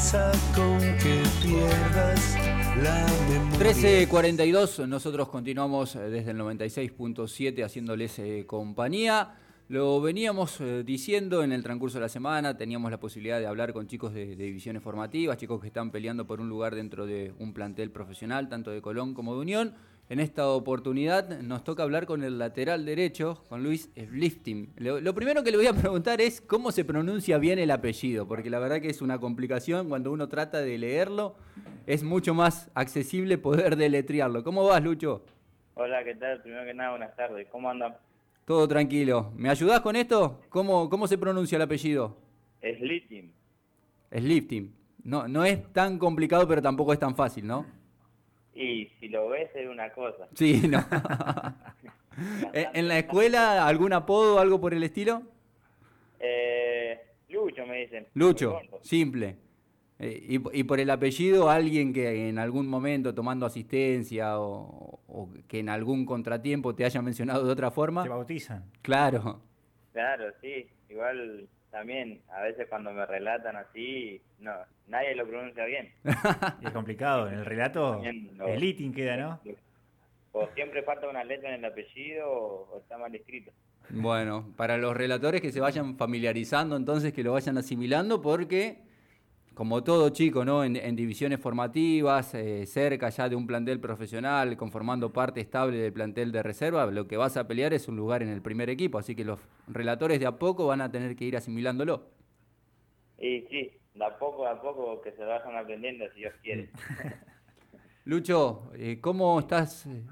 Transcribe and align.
amenaza 0.00 0.32
con 0.54 0.78
que 0.78 1.22
pierdas 1.42 2.36
la 2.82 3.06
memoria. 3.28 4.08
13.42, 4.08 4.86
nosotros 4.86 5.28
continuamos 5.28 5.94
eh, 5.96 6.00
desde 6.00 6.30
el 6.30 6.38
96.7 6.38 7.64
haciéndoles 7.64 8.18
eh, 8.18 8.44
compañía. 8.46 9.34
Lo 9.68 10.00
veníamos 10.00 10.60
eh, 10.60 10.82
diciendo 10.84 11.44
en 11.44 11.52
el 11.52 11.62
transcurso 11.62 11.98
de 11.98 12.02
la 12.02 12.08
semana, 12.08 12.56
teníamos 12.56 12.90
la 12.90 12.98
posibilidad 12.98 13.38
de 13.38 13.46
hablar 13.46 13.72
con 13.72 13.86
chicos 13.86 14.14
de 14.14 14.34
divisiones 14.36 14.82
formativas, 14.82 15.36
chicos 15.36 15.60
que 15.60 15.68
están 15.68 15.90
peleando 15.90 16.26
por 16.26 16.40
un 16.40 16.48
lugar 16.48 16.74
dentro 16.74 17.06
de 17.06 17.34
un 17.38 17.52
plantel 17.52 17.90
profesional, 17.90 18.48
tanto 18.48 18.70
de 18.70 18.80
Colón 18.80 19.14
como 19.14 19.34
de 19.34 19.40
Unión. 19.40 19.74
En 20.10 20.18
esta 20.18 20.48
oportunidad 20.48 21.38
nos 21.40 21.62
toca 21.62 21.84
hablar 21.84 22.04
con 22.04 22.24
el 22.24 22.36
lateral 22.36 22.84
derecho, 22.84 23.44
con 23.48 23.62
Luis 23.62 23.92
Lifting. 23.94 24.72
Lo, 24.76 25.00
lo 25.00 25.14
primero 25.14 25.44
que 25.44 25.52
le 25.52 25.56
voy 25.56 25.68
a 25.68 25.72
preguntar 25.72 26.20
es 26.20 26.40
cómo 26.40 26.72
se 26.72 26.84
pronuncia 26.84 27.38
bien 27.38 27.60
el 27.60 27.70
apellido, 27.70 28.26
porque 28.26 28.50
la 28.50 28.58
verdad 28.58 28.80
que 28.80 28.88
es 28.88 29.02
una 29.02 29.20
complicación 29.20 29.88
cuando 29.88 30.10
uno 30.10 30.28
trata 30.28 30.62
de 30.62 30.76
leerlo, 30.78 31.36
es 31.86 32.02
mucho 32.02 32.34
más 32.34 32.72
accesible 32.74 33.38
poder 33.38 33.76
deletrearlo. 33.76 34.42
¿Cómo 34.42 34.64
vas, 34.64 34.82
Lucho? 34.82 35.24
Hola, 35.74 36.02
¿qué 36.02 36.16
tal? 36.16 36.42
Primero 36.42 36.64
que 36.64 36.74
nada, 36.74 36.90
buenas 36.90 37.14
tardes. 37.14 37.46
¿Cómo 37.52 37.70
andan? 37.70 37.94
Todo 38.46 38.66
tranquilo. 38.66 39.30
¿Me 39.36 39.48
ayudás 39.48 39.80
con 39.80 39.94
esto? 39.94 40.40
¿Cómo, 40.48 40.90
cómo 40.90 41.06
se 41.06 41.18
pronuncia 41.18 41.54
el 41.54 41.62
apellido? 41.62 42.16
Slitting. 42.60 43.32
Es 44.10 44.24
Lifting. 44.24 44.74
No, 45.04 45.28
no 45.28 45.44
es 45.44 45.72
tan 45.72 46.00
complicado, 46.00 46.48
pero 46.48 46.60
tampoco 46.60 46.92
es 46.92 46.98
tan 46.98 47.14
fácil, 47.14 47.46
¿no? 47.46 47.64
Y 48.54 48.86
si 48.98 49.08
lo 49.08 49.28
ves 49.28 49.50
es 49.54 49.68
una 49.68 49.90
cosa. 49.92 50.28
Sí, 50.34 50.62
no. 50.68 50.84
¿En 52.52 52.66
en 52.74 52.88
la 52.88 52.98
escuela 52.98 53.66
algún 53.66 53.92
apodo 53.92 54.36
o 54.36 54.38
algo 54.38 54.60
por 54.60 54.74
el 54.74 54.82
estilo? 54.82 55.22
Eh, 56.18 57.00
Lucho 57.28 57.66
me 57.66 57.78
dicen. 57.80 58.06
Lucho, 58.14 58.60
simple. 58.82 59.36
Eh, 59.98 60.26
y, 60.28 60.58
y 60.60 60.64
por 60.64 60.80
el 60.80 60.90
apellido, 60.90 61.50
alguien 61.50 61.92
que 61.92 62.28
en 62.28 62.38
algún 62.38 62.66
momento 62.66 63.14
tomando 63.14 63.46
asistencia 63.46 64.40
o, 64.40 65.00
o 65.06 65.28
que 65.46 65.58
en 65.58 65.68
algún 65.68 66.06
contratiempo 66.06 66.74
te 66.74 66.84
haya 66.84 67.02
mencionado 67.02 67.44
de 67.44 67.52
otra 67.52 67.70
forma. 67.70 68.02
Te 68.02 68.08
bautizan. 68.08 68.64
Claro. 68.82 69.40
Claro, 69.92 70.24
sí. 70.40 70.66
Igual 70.88 71.48
también, 71.70 72.20
a 72.32 72.42
veces 72.42 72.66
cuando 72.68 72.90
me 72.92 73.06
relatan 73.06 73.56
así, 73.56 74.20
no, 74.40 74.52
nadie 74.88 75.14
lo 75.14 75.26
pronuncia 75.26 75.64
bien. 75.64 75.92
Es 76.62 76.70
complicado. 76.72 77.28
En 77.28 77.34
el 77.38 77.44
relato, 77.46 78.02
lo- 78.36 78.48
el 78.48 78.62
itin 78.64 78.92
queda, 78.92 79.16
¿no? 79.16 79.40
O 80.32 80.48
siempre 80.54 80.82
falta 80.82 81.08
una 81.08 81.24
letra 81.24 81.48
en 81.48 81.56
el 81.56 81.64
apellido 81.64 82.30
o, 82.30 82.68
o 82.74 82.78
está 82.80 82.96
mal 82.98 83.14
escrito. 83.14 83.50
Bueno, 83.90 84.52
para 84.56 84.76
los 84.76 84.96
relatores 84.96 85.40
que 85.40 85.50
se 85.50 85.60
vayan 85.60 85.96
familiarizando, 85.96 86.76
entonces 86.76 87.12
que 87.12 87.24
lo 87.24 87.32
vayan 87.32 87.58
asimilando, 87.58 88.20
porque 88.22 88.78
como 89.54 89.82
todo 89.82 90.10
chico, 90.10 90.44
¿no? 90.44 90.64
En, 90.64 90.76
en 90.76 90.96
divisiones 90.96 91.40
formativas, 91.40 92.34
eh, 92.34 92.64
cerca 92.66 93.08
ya 93.10 93.28
de 93.28 93.36
un 93.36 93.46
plantel 93.46 93.80
profesional, 93.80 94.56
conformando 94.56 95.12
parte 95.12 95.40
estable 95.40 95.76
del 95.76 95.92
plantel 95.92 96.32
de 96.32 96.42
reserva, 96.42 96.86
lo 96.86 97.06
que 97.06 97.16
vas 97.16 97.36
a 97.36 97.46
pelear 97.46 97.72
es 97.74 97.88
un 97.88 97.96
lugar 97.96 98.22
en 98.22 98.28
el 98.28 98.42
primer 98.42 98.70
equipo, 98.70 98.98
así 98.98 99.14
que 99.14 99.24
los 99.24 99.40
relatores 99.68 100.20
de 100.20 100.26
a 100.26 100.38
poco 100.38 100.66
van 100.66 100.80
a 100.80 100.90
tener 100.90 101.16
que 101.16 101.24
ir 101.24 101.36
asimilándolo. 101.36 102.06
Y 103.18 103.42
sí, 103.50 103.72
de 103.94 104.04
a 104.04 104.18
poco 104.18 104.46
a 104.46 104.60
poco 104.60 105.00
que 105.02 105.12
se 105.12 105.24
vayan 105.24 105.56
aprendiendo 105.56 106.06
si 106.14 106.20
Dios 106.20 106.34
quiere. 106.42 106.70
Lucho, 108.04 108.70
eh, 108.74 108.98
¿cómo 109.00 109.38
estás 109.40 109.86
eh, 109.86 110.02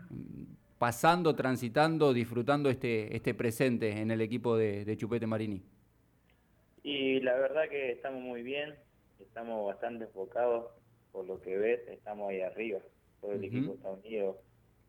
pasando, 0.79 1.35
transitando, 1.35 2.13
disfrutando 2.13 2.69
este, 2.69 3.17
este 3.17 3.35
presente 3.35 3.99
en 3.99 4.11
el 4.11 4.21
equipo 4.21 4.57
de, 4.57 4.85
de 4.85 4.97
Chupete 4.97 5.27
Marini? 5.27 5.63
Y 6.83 7.21
la 7.21 7.35
verdad 7.35 7.69
que 7.71 7.93
estamos 7.93 8.21
muy 8.23 8.43
bien, 8.43 8.75
estamos 9.21 9.67
bastante 9.67 10.05
enfocados 10.05 10.67
por 11.13 11.27
lo 11.27 11.41
que 11.41 11.57
ves, 11.57 11.81
estamos 11.89 12.31
ahí 12.31 12.41
arriba. 12.41 12.81
Todo 13.21 13.33
el 13.33 13.45
equipo 13.45 13.75
está 13.75 13.91
unido, 13.91 14.39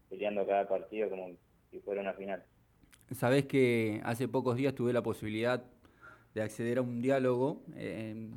peleando 0.09 0.45
cada 0.45 0.67
partido 0.67 1.09
como 1.09 1.29
si 1.71 1.79
fuera 1.79 2.01
una 2.01 2.13
final. 2.13 2.43
Sabés 3.11 3.45
que 3.45 4.01
hace 4.03 4.27
pocos 4.27 4.55
días 4.55 4.75
tuve 4.75 4.93
la 4.93 5.01
posibilidad 5.01 5.63
de 6.35 6.41
acceder 6.41 6.77
a 6.77 6.81
un 6.81 7.01
diálogo. 7.01 7.63
eh, 7.75 8.29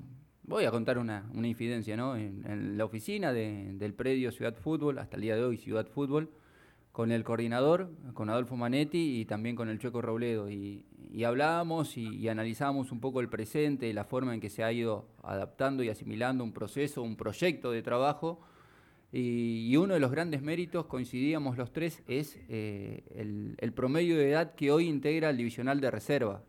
voy 0.44 0.64
a 0.64 0.70
contar 0.70 0.98
una, 0.98 1.28
una 1.34 1.46
infidencia, 1.46 1.96
¿no? 1.96 2.16
En, 2.16 2.44
en 2.50 2.78
la 2.78 2.84
oficina 2.84 3.32
de- 3.32 3.72
del 3.74 3.92
predio 3.94 4.32
Ciudad 4.32 4.54
Fútbol, 4.56 4.98
hasta 4.98 5.16
el 5.16 5.22
día 5.22 5.36
de 5.36 5.44
hoy 5.44 5.56
Ciudad 5.58 5.86
Fútbol, 5.86 6.30
con 6.90 7.12
el 7.12 7.22
coordinador, 7.24 7.90
con 8.14 8.28
Adolfo 8.30 8.56
Manetti 8.56 9.20
y 9.20 9.24
también 9.24 9.56
con 9.56 9.68
el 9.68 9.78
Chueco 9.78 10.00
Robledo. 10.02 10.50
Y, 10.50 10.84
y 11.12 11.24
hablábamos 11.24 11.98
y, 11.98 12.28
analizábamos 12.28 12.90
un 12.90 13.00
poco 13.00 13.20
el 13.20 13.28
presente, 13.28 13.92
la 13.92 14.04
forma 14.04 14.32
en 14.32 14.40
que 14.40 14.48
se 14.48 14.64
ha 14.64 14.72
ido 14.72 15.06
adaptando 15.22 15.82
y 15.82 15.90
asimilando 15.90 16.42
un 16.42 16.52
proceso, 16.52 17.02
un 17.02 17.16
proyecto 17.16 17.70
de 17.70 17.82
trabajo. 17.82 18.40
Y, 19.12 19.76
uno 19.76 19.92
de 19.92 20.00
los 20.00 20.10
grandes 20.10 20.40
méritos, 20.40 20.86
coincidíamos 20.86 21.58
los 21.58 21.70
tres, 21.70 22.02
es 22.08 22.38
eh, 22.48 23.04
el, 23.14 23.56
el 23.58 23.72
promedio 23.74 24.16
de 24.16 24.30
edad 24.30 24.54
que 24.54 24.70
hoy 24.72 24.88
integra 24.88 25.28
el 25.28 25.36
divisional 25.36 25.80
de 25.80 25.90
reserva. 25.90 26.42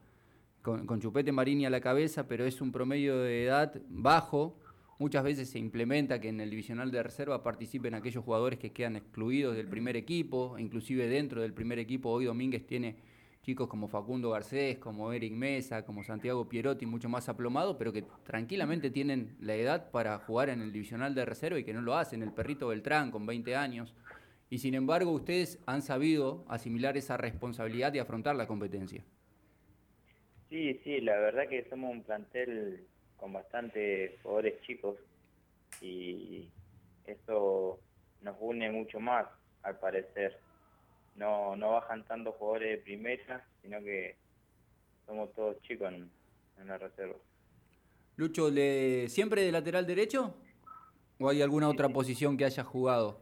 Con, 0.62 0.85
con 0.85 1.01
Chupete 1.01 1.34
Marini 1.34 1.66
a 1.66 1.69
la 1.69 1.81
cabeza, 1.81 2.25
pero 2.30 2.45
es 2.45 2.62
un 2.62 2.72
promedio 2.72 3.18
de 3.18 3.44
edad 3.44 3.81
bajo. 3.90 4.57
Muchas 4.97 5.25
veces 5.25 5.50
se 5.50 5.59
implementa 5.59 6.22
que 6.22 6.30
en 6.30 6.40
el 6.40 6.50
divisional 6.50 6.90
de 6.90 7.03
reserva 7.03 7.44
participen 7.44 7.95
aquellos 7.95 8.24
jugadores 8.24 8.59
que 8.59 8.72
quedan 8.72 8.95
excluidos 8.95 9.57
del 9.57 9.68
primer 9.68 9.97
equipo, 9.97 10.57
inclusive 10.57 11.09
dentro 11.09 11.41
del 11.41 11.51
primer 11.51 11.80
equipo. 11.80 12.12
Hoy 12.12 12.24
Domínguez 12.24 12.66
tiene 12.66 12.95
chicos 13.44 13.68
como 13.68 13.90
Facundo 13.90 14.31
Garcés, 14.31 14.78
como 14.78 15.12
Eric 15.12 15.34
Mesa, 15.34 15.86
como 15.86 16.04
Santiago 16.04 16.48
Pierotti, 16.48 16.86
mucho 16.86 17.09
más 17.09 17.28
aplomado, 17.30 17.78
pero 17.78 17.92
que 17.92 18.04
tranquilamente 18.24 18.90
tienen 18.90 19.36
la 19.40 19.54
edad 19.56 19.92
para 19.92 20.18
jugar 20.20 20.50
en 20.50 20.62
el 20.62 20.72
divisional 20.72 21.14
de 21.14 21.26
reserva 21.26 21.59
y 21.59 21.66
que 21.66 21.74
no 21.74 21.81
lo 21.81 21.96
hacen. 21.96 22.24
El 22.24 22.31
perrito 22.31 22.70
Beltrán 22.70 23.12
con 23.12 23.26
20 23.26 23.56
años. 23.56 23.94
Y 24.50 24.59
sin 24.59 24.76
embargo, 24.76 25.12
ustedes 25.12 25.62
han 25.66 25.81
sabido 25.81 26.46
asimilar 26.48 26.96
esa 26.96 27.18
responsabilidad 27.18 27.94
y 27.94 28.00
afrontar 28.00 28.36
la 28.36 28.48
competencia. 28.48 29.04
Sí, 30.50 30.80
sí, 30.84 31.02
la 31.02 31.18
verdad 31.20 31.50
que 31.50 31.68
somos 31.70 31.92
un 31.92 32.04
plantel 32.04 32.86
con 33.18 33.34
bastante 33.34 34.20
jugadores 34.24 34.62
chicos 34.62 34.98
y 35.81 36.48
eso 37.06 37.80
nos 38.22 38.36
une 38.40 38.72
mucho 38.72 39.00
más, 39.00 39.25
al 39.64 39.80
parecer. 39.80 40.40
No, 41.16 41.56
no 41.56 41.72
bajan 41.74 42.03
tantos 42.06 42.35
jugadores 42.35 42.78
de 42.78 42.84
primera, 42.84 43.46
sino 43.62 43.79
que 43.79 44.16
somos 45.06 45.34
todos 45.34 45.62
chicos 45.62 45.91
en, 45.94 46.09
en 46.59 46.68
la 46.68 46.78
reserva. 46.78 47.16
Lucho, 48.16 48.50
¿le, 48.50 49.09
¿siempre 49.09 49.41
de 49.41 49.51
lateral 49.51 49.85
derecho? 49.85 50.35
¿O 51.19 51.29
hay 51.29 51.41
alguna 51.41 51.69
otra 51.69 51.90
posición 51.90 52.38
que 52.38 52.46
hayas 52.46 52.66
jugado? 52.66 53.22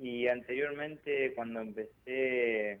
Y 0.00 0.28
anteriormente, 0.28 1.34
cuando 1.34 1.60
empecé, 1.60 2.80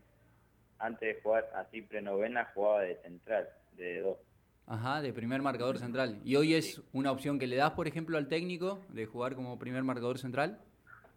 antes 0.78 1.16
de 1.16 1.22
jugar 1.22 1.50
así 1.54 1.82
prenovena, 1.82 2.50
jugaba 2.54 2.82
de 2.82 2.96
central, 3.02 3.48
de 3.76 4.00
dos. 4.00 4.18
Ajá, 4.66 5.02
de 5.02 5.12
primer 5.12 5.42
marcador 5.42 5.78
central. 5.78 6.20
¿Y 6.24 6.36
hoy 6.36 6.54
es 6.54 6.80
una 6.92 7.10
opción 7.10 7.38
que 7.38 7.46
le 7.46 7.56
das, 7.56 7.72
por 7.72 7.88
ejemplo, 7.88 8.16
al 8.16 8.28
técnico 8.28 8.80
de 8.88 9.04
jugar 9.04 9.34
como 9.34 9.58
primer 9.58 9.82
marcador 9.82 10.18
central? 10.18 10.60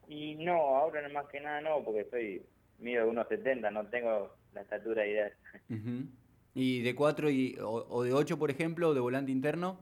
Y 0.10 0.36
no, 0.36 0.54
ahora 0.54 1.08
más 1.10 1.28
que 1.28 1.40
nada 1.40 1.62
no, 1.62 1.84
porque 1.84 2.06
soy 2.10 2.42
mido 2.80 3.12
1,70, 3.12 3.72
no 3.72 3.86
tengo 3.88 4.36
la 4.54 4.62
estatura 4.62 5.06
ideal. 5.06 5.34
¿Y 6.56 6.82
de 6.82 6.96
4 6.96 7.30
y, 7.30 7.58
o, 7.60 7.88
o 7.90 8.04
de 8.04 8.14
8, 8.14 8.38
por 8.38 8.52
ejemplo, 8.52 8.94
de 8.94 9.00
volante 9.00 9.32
interno? 9.32 9.80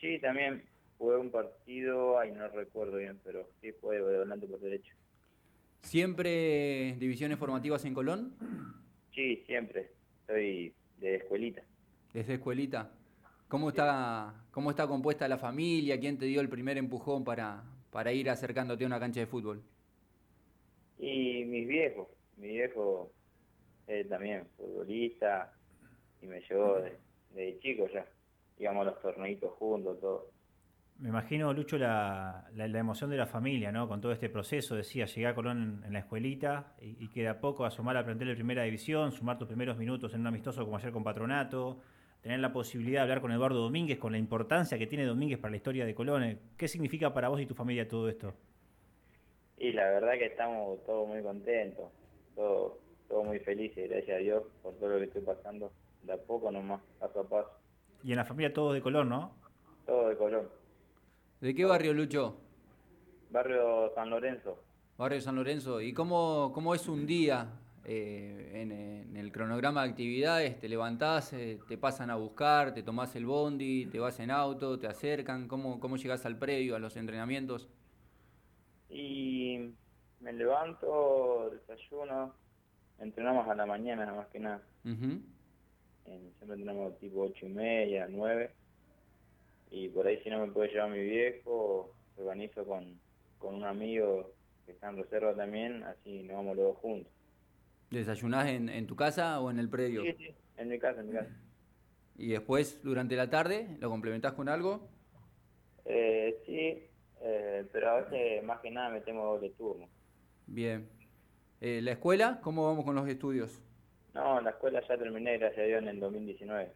Sí, 0.00 0.18
también 0.20 0.62
jugué 0.96 1.16
un 1.16 1.30
partido, 1.30 2.18
ay, 2.18 2.32
no 2.32 2.48
recuerdo 2.48 2.98
bien, 2.98 3.18
pero 3.24 3.48
sí 3.60 3.70
jugué 3.80 4.00
de 4.00 4.18
volante 4.18 4.46
por 4.46 4.60
derecho. 4.60 4.94
¿Siempre 5.82 6.96
divisiones 6.98 7.38
formativas 7.38 7.84
en 7.84 7.94
Colón? 7.94 8.34
Sí, 9.14 9.42
siempre. 9.46 9.90
Soy 10.26 10.72
de 10.98 11.16
escuelita. 11.16 11.62
Desde 12.12 12.34
escuelita. 12.34 12.90
¿Cómo 13.48 13.70
está, 13.70 14.34
¿Cómo 14.50 14.70
está 14.70 14.86
compuesta 14.86 15.26
la 15.28 15.38
familia? 15.38 15.98
¿Quién 15.98 16.18
te 16.18 16.26
dio 16.26 16.40
el 16.40 16.48
primer 16.48 16.76
empujón 16.76 17.24
para, 17.24 17.64
para 17.90 18.12
ir 18.12 18.28
acercándote 18.28 18.84
a 18.84 18.86
una 18.86 19.00
cancha 19.00 19.20
de 19.20 19.26
fútbol? 19.26 19.62
Y 20.98 21.44
mis 21.44 21.66
viejos, 21.66 22.08
mi 22.38 22.48
viejo 22.48 23.12
eh, 23.88 24.04
también 24.06 24.48
futbolista 24.56 25.52
y 26.22 26.26
me 26.26 26.40
llevó 26.42 26.80
de, 26.80 26.98
de 27.30 27.58
chico 27.60 27.88
ya. 27.88 28.06
Íbamos 28.58 28.82
a 28.88 28.90
los 28.92 29.02
torneitos 29.02 29.52
juntos, 29.54 30.00
todo. 30.00 30.32
Me 30.98 31.10
imagino, 31.10 31.52
Lucho, 31.52 31.78
la, 31.78 32.48
la- 32.54 32.66
la 32.68 32.78
emoción 32.80 33.08
de 33.10 33.16
la 33.16 33.26
familia, 33.26 33.70
¿no? 33.70 33.86
Con 33.88 34.00
todo 34.00 34.10
este 34.12 34.28
proceso, 34.28 34.74
decía, 34.74 35.06
llegar 35.06 35.32
a 35.32 35.34
Colón 35.36 35.80
en, 35.82 35.84
en 35.86 35.92
la 35.92 36.00
escuelita 36.00 36.74
y, 36.80 37.04
y 37.04 37.08
que 37.08 37.22
de 37.22 37.28
a 37.28 37.40
poco 37.40 37.64
asomar 37.64 37.96
al 37.96 38.04
plantel 38.04 38.28
de 38.28 38.34
primera 38.34 38.64
división, 38.64 39.12
sumar 39.12 39.38
tus 39.38 39.46
primeros 39.46 39.78
minutos 39.78 40.12
en 40.14 40.20
un 40.22 40.26
amistoso 40.26 40.64
como 40.64 40.76
ayer 40.76 40.90
con 40.92 41.04
Patronato, 41.04 41.80
tener 42.20 42.40
la 42.40 42.52
posibilidad 42.52 43.00
de 43.00 43.02
hablar 43.02 43.20
con 43.20 43.30
Eduardo 43.32 43.60
Domínguez, 43.60 43.98
con 43.98 44.10
la 44.12 44.18
importancia 44.18 44.76
que 44.78 44.88
tiene 44.88 45.04
Domínguez 45.06 45.38
para 45.38 45.52
la 45.52 45.56
historia 45.58 45.86
de 45.86 45.94
Colón. 45.94 46.40
¿Qué 46.56 46.66
significa 46.66 47.14
para 47.14 47.28
vos 47.28 47.40
y 47.40 47.46
tu 47.46 47.54
familia 47.54 47.86
todo 47.86 48.08
esto? 48.08 48.34
Y 49.58 49.72
la 49.72 49.90
verdad 49.90 50.12
que 50.12 50.26
estamos 50.26 50.82
todos 50.84 51.06
muy 51.08 51.22
contentos, 51.22 51.90
todos, 52.38 52.72
todos 53.08 53.26
muy 53.26 53.40
felices, 53.40 53.90
gracias 53.90 54.16
a 54.16 54.20
Dios, 54.20 54.44
por 54.62 54.72
todo 54.74 54.90
lo 54.90 54.98
que 54.98 55.04
estoy 55.06 55.22
pasando, 55.22 55.72
de 56.04 56.12
a 56.12 56.16
poco 56.16 56.52
nomás, 56.52 56.80
paso 57.00 57.20
a 57.20 57.24
paso, 57.24 57.50
Y 58.04 58.12
en 58.12 58.16
la 58.16 58.24
familia 58.24 58.52
todos 58.54 58.74
de 58.74 58.80
Colón, 58.80 59.08
¿no? 59.08 59.32
todo 59.84 60.08
de 60.08 60.16
Colón. 60.16 60.48
¿De 61.40 61.52
qué 61.52 61.64
barrio, 61.64 61.92
Lucho? 61.94 62.36
Barrio 63.30 63.90
San 63.94 64.10
Lorenzo. 64.10 64.62
Barrio 64.96 65.20
San 65.20 65.34
Lorenzo. 65.34 65.80
¿Y 65.80 65.92
cómo, 65.92 66.52
cómo 66.54 66.74
es 66.74 66.88
un 66.88 67.06
día 67.06 67.48
eh, 67.84 68.52
en, 68.54 68.70
en 68.70 69.16
el 69.16 69.32
cronograma 69.32 69.82
de 69.82 69.90
actividades? 69.90 70.60
¿Te 70.60 70.68
levantás, 70.68 71.32
eh, 71.32 71.58
te 71.68 71.76
pasan 71.76 72.10
a 72.10 72.16
buscar, 72.16 72.72
te 72.72 72.82
tomás 72.84 73.16
el 73.16 73.26
bondi, 73.26 73.86
te 73.86 73.98
vas 73.98 74.20
en 74.20 74.30
auto, 74.30 74.78
te 74.78 74.86
acercan? 74.86 75.48
¿Cómo, 75.48 75.80
cómo 75.80 75.96
llegás 75.96 76.24
al 76.24 76.38
predio, 76.38 76.76
a 76.76 76.78
los 76.78 76.96
entrenamientos? 76.96 77.68
Y 78.90 79.70
me 80.20 80.32
levanto, 80.32 81.50
desayuno, 81.50 82.34
entrenamos 82.98 83.48
a 83.48 83.54
la 83.54 83.66
mañana 83.66 84.12
más 84.14 84.26
que 84.28 84.38
nada. 84.40 84.62
En- 86.06 86.32
siempre 86.38 86.56
entrenamos 86.58 86.98
tipo 86.98 87.22
ocho 87.22 87.46
y 87.46 87.50
media, 87.50 88.06
nueve. 88.08 88.50
Y 89.70 89.88
por 89.88 90.06
ahí 90.06 90.18
si 90.22 90.30
no 90.30 90.46
me 90.46 90.52
puede 90.52 90.70
llevar 90.70 90.90
mi 90.90 91.00
viejo, 91.00 91.94
organizo 92.16 92.64
con, 92.64 92.98
con 93.38 93.54
un 93.54 93.64
amigo 93.64 94.32
que 94.64 94.72
está 94.72 94.88
en 94.90 94.96
reserva 94.96 95.34
también, 95.34 95.82
así 95.84 96.22
nos 96.22 96.36
vamos 96.36 96.56
los 96.56 96.66
dos 96.66 96.76
juntos. 96.78 97.12
¿Desayunás 97.90 98.48
en, 98.48 98.68
en 98.68 98.86
tu 98.86 98.96
casa 98.96 99.40
o 99.40 99.50
en 99.50 99.58
el 99.58 99.68
predio? 99.68 100.02
Sí, 100.02 100.12
sí, 100.18 100.34
en 100.56 100.68
mi 100.68 100.78
casa, 100.78 101.00
en 101.00 101.08
mi 101.08 101.14
casa. 101.14 101.30
Y 102.16 102.28
después, 102.30 102.82
durante 102.82 103.16
la 103.16 103.30
tarde, 103.30 103.76
¿lo 103.78 103.90
complementás 103.90 104.32
con 104.32 104.48
algo? 104.48 104.88
Eh, 105.84 106.36
sí, 106.44 106.90
eh, 107.22 107.64
pero 107.72 107.90
a 107.90 108.00
veces 108.00 108.42
más 108.44 108.60
que 108.60 108.70
nada 108.70 108.90
metemos 108.90 109.24
doble 109.24 109.50
turno. 109.50 109.88
Bien. 110.48 110.88
Eh, 111.60 111.80
¿La 111.82 111.92
escuela? 111.92 112.40
¿Cómo 112.42 112.64
vamos 112.66 112.84
con 112.84 112.94
los 112.94 113.08
estudios? 113.08 113.62
No, 114.14 114.40
la 114.40 114.50
escuela 114.50 114.82
ya 114.88 114.96
terminé, 114.96 115.38
gracias 115.38 115.60
a 115.64 115.66
Dios, 115.68 115.82
en 115.82 115.88
el 115.88 116.00
2019, 116.00 116.72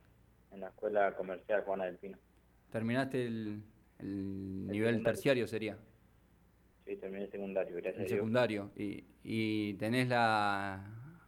en 0.52 0.60
la 0.60 0.68
escuela 0.68 1.14
comercial 1.16 1.62
Juana 1.64 1.86
del 1.86 1.96
Pino. 1.98 2.18
¿Terminaste 2.70 3.26
el, 3.26 3.62
el 3.98 4.70
nivel 4.70 4.96
secundario. 4.96 5.02
terciario, 5.02 5.46
sería? 5.46 5.78
Sí, 6.84 6.96
terminé 6.96 7.24
el 7.24 7.30
secundario, 7.30 7.76
gracias 7.76 7.96
El 7.96 8.02
a 8.04 8.08
Dios. 8.08 8.18
secundario. 8.18 8.70
¿Y, 8.76 9.04
y 9.24 9.74
tenés 9.74 10.08
la, 10.08 10.84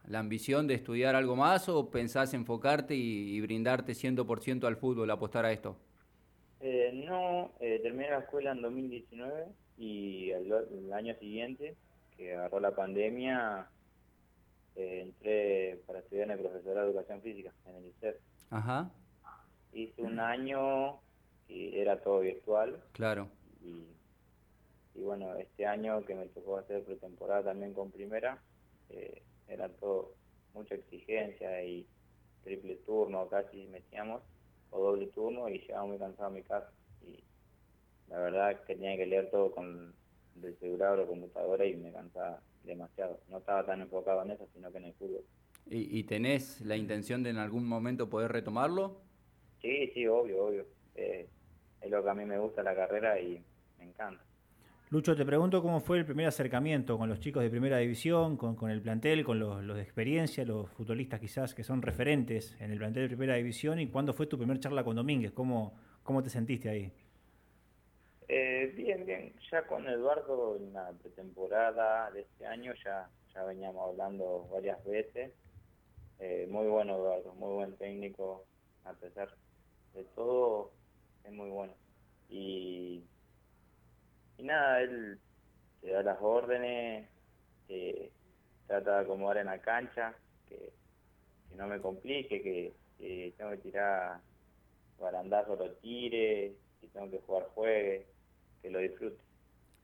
la 0.07 0.19
ambición 0.19 0.67
de 0.67 0.75
estudiar 0.75 1.15
algo 1.15 1.35
más 1.35 1.67
o 1.69 1.89
pensás 1.89 2.33
enfocarte 2.33 2.95
y, 2.95 3.35
y 3.35 3.41
brindarte 3.41 3.93
100% 3.93 4.65
al 4.65 4.77
fútbol, 4.77 5.09
apostar 5.11 5.45
a 5.45 5.51
esto? 5.51 5.77
Eh, 6.59 6.91
no, 6.93 7.51
eh, 7.59 7.79
terminé 7.81 8.09
la 8.09 8.19
escuela 8.19 8.51
en 8.51 8.61
2019 8.61 9.45
y 9.77 10.29
el 10.31 10.93
año 10.93 11.13
siguiente, 11.19 11.75
que 12.17 12.33
agarró 12.35 12.59
la 12.59 12.75
pandemia, 12.75 13.67
eh, 14.75 15.01
entré 15.03 15.81
para 15.85 15.99
estudiar 15.99 16.25
en 16.25 16.31
el 16.31 16.39
profesorado 16.39 16.85
de 16.87 16.91
educación 16.91 17.21
física, 17.21 17.53
en 17.65 17.75
el 17.75 17.87
ICEF. 17.87 18.17
Ajá, 18.49 18.91
Hice 19.73 20.01
un 20.01 20.19
año 20.19 20.99
y 21.47 21.77
era 21.77 22.01
todo 22.01 22.21
virtual 22.21 22.81
claro. 22.93 23.27
y, 23.61 23.87
y 24.95 25.01
bueno, 25.01 25.35
este 25.35 25.65
año 25.65 26.05
que 26.05 26.15
me 26.15 26.27
tocó 26.27 26.57
hacer 26.57 26.83
pretemporada 26.85 27.43
también 27.43 27.73
con 27.73 27.91
primera, 27.91 28.41
eh, 28.89 29.21
era 29.47 29.67
todo 29.69 30.13
mucha 30.53 30.75
exigencia 30.75 31.63
y 31.63 31.85
triple 32.43 32.75
turno 32.85 33.27
casi 33.27 33.67
metíamos, 33.67 34.21
o 34.71 34.79
doble 34.81 35.07
turno 35.07 35.49
y 35.49 35.59
llegaba 35.59 35.85
muy 35.85 35.97
cansado 35.97 36.27
a 36.27 36.31
mi 36.31 36.43
casa. 36.43 36.71
Y 37.05 37.23
la 38.07 38.19
verdad 38.19 38.61
que 38.63 38.75
tenía 38.75 38.95
que 38.95 39.05
leer 39.05 39.29
todo 39.29 39.51
con 39.51 39.93
el 40.43 40.55
celular 40.57 40.99
o 40.99 41.07
computadora 41.07 41.65
y 41.65 41.75
me 41.75 41.91
cansaba 41.91 42.41
demasiado. 42.63 43.19
No 43.29 43.37
estaba 43.37 43.65
tan 43.65 43.81
enfocado 43.81 44.23
en 44.23 44.31
eso, 44.31 44.47
sino 44.53 44.71
que 44.71 44.77
en 44.77 44.85
el 44.85 44.93
fútbol. 44.93 45.23
¿Y, 45.69 45.99
y 45.99 46.03
tenés 46.03 46.61
la 46.61 46.77
intención 46.77 47.23
de 47.23 47.31
en 47.31 47.37
algún 47.37 47.67
momento 47.67 48.09
poder 48.09 48.31
retomarlo? 48.31 49.01
Sí, 49.61 49.89
sí, 49.93 50.05
obvio, 50.07 50.45
obvio. 50.45 50.65
Eh, 50.95 51.27
es 51.81 51.91
lo 51.91 52.03
que 52.03 52.09
a 52.09 52.13
mí 52.13 52.25
me 52.25 52.37
gusta 52.37 52.63
la 52.63 52.75
carrera 52.75 53.19
y 53.19 53.43
me 53.77 53.85
encanta. 53.85 54.23
Lucho, 54.91 55.15
te 55.15 55.25
pregunto 55.25 55.63
cómo 55.63 55.79
fue 55.79 55.97
el 55.97 56.05
primer 56.05 56.27
acercamiento 56.27 56.97
con 56.97 57.09
los 57.09 57.19
chicos 57.19 57.41
de 57.41 57.49
primera 57.49 57.79
división, 57.79 58.37
con, 58.37 58.55
con 58.55 58.69
el 58.69 58.81
plantel, 58.81 59.25
con 59.25 59.39
los, 59.39 59.63
los 59.63 59.75
de 59.75 59.81
experiencia, 59.81 60.45
los 60.45 60.69
futbolistas 60.69 61.19
quizás 61.19 61.55
que 61.55 61.63
son 61.63 61.81
referentes 61.81 62.55
en 62.59 62.71
el 62.71 62.77
plantel 62.77 63.03
de 63.03 63.09
primera 63.09 63.35
división 63.35 63.79
y 63.79 63.87
cuándo 63.87 64.13
fue 64.13 64.27
tu 64.27 64.37
primer 64.37 64.59
charla 64.59 64.83
con 64.83 64.95
Domínguez, 64.95 65.31
cómo, 65.31 65.73
cómo 66.03 66.21
te 66.21 66.29
sentiste 66.29 66.69
ahí. 66.69 66.91
Eh, 68.27 68.71
bien, 68.75 69.05
bien. 69.05 69.35
Ya 69.51 69.67
con 69.67 69.87
Eduardo 69.87 70.55
en 70.57 70.73
la 70.73 70.91
pretemporada 70.93 72.09
de 72.11 72.21
este 72.21 72.45
año 72.45 72.73
ya, 72.83 73.09
ya 73.33 73.43
veníamos 73.43 73.89
hablando 73.89 74.47
varias 74.51 74.83
veces. 74.83 75.33
Eh, 76.19 76.47
muy 76.49 76.67
bueno 76.67 76.95
Eduardo, 76.95 77.33
muy 77.35 77.53
buen 77.53 77.77
técnico, 77.77 78.47
a 78.83 78.93
pesar 78.93 79.29
de 79.93 80.03
todo, 80.15 80.71
es 81.23 81.31
muy 81.31 81.49
bueno. 81.49 81.73
Y, 82.29 83.03
y 84.37 84.43
nada, 84.43 84.81
él 84.81 85.19
te 85.81 85.91
da 85.91 86.01
las 86.03 86.17
órdenes, 86.21 87.09
trata 88.67 88.97
de 88.97 89.01
acomodar 89.03 89.37
en 89.37 89.47
la 89.47 89.61
cancha, 89.61 90.15
que, 90.47 90.73
que 91.49 91.55
no 91.55 91.67
me 91.67 91.79
complique, 91.81 92.41
que 92.41 93.33
tengo 93.37 93.51
que 93.51 93.57
tirar 93.57 94.21
barandazo 94.97 95.55
lo 95.55 95.75
tire, 95.77 96.55
si 96.79 96.87
tengo 96.89 97.09
que 97.11 97.19
jugar 97.19 97.47
juegue, 97.53 98.14
que 98.65 98.71
lo 98.71 98.79
disfrute. 98.79 99.17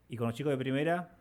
¿Y 0.09 0.17
con 0.17 0.27
los 0.27 0.35
chicos 0.35 0.51
de 0.51 0.57
primera? 0.57 1.15